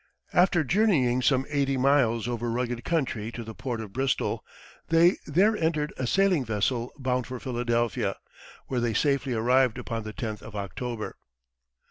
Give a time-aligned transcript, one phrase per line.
[0.33, 4.43] After journeying some eighty miles over rugged country to the port of Bristol,
[4.89, 8.15] they there entered a sailing vessel bound for Philadelphia,
[8.65, 11.17] where they safely arrived upon the tenth of October.